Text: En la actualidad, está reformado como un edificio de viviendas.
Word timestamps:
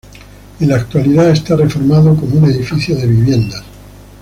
En 0.59 0.67
la 0.67 0.77
actualidad, 0.77 1.29
está 1.29 1.55
reformado 1.55 2.15
como 2.15 2.37
un 2.37 2.45
edificio 2.49 2.95
de 2.95 3.05
viviendas. 3.05 3.61